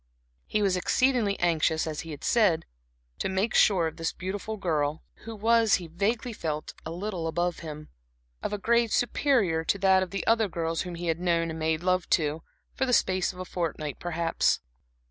[0.47, 2.65] He was exceedingly anxious, as he had said,
[3.19, 7.59] to make sure of this beautiful girl, who was, he vaguely felt, a little above
[7.59, 7.87] him
[8.41, 11.59] of a grade superior to that of the other girls whom he had known and
[11.59, 12.41] made love to,
[12.73, 14.59] for the space of a fortnight perhaps.